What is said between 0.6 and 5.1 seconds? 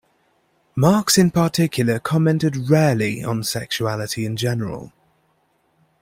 Marx in particular commented rarely on sexuality in general.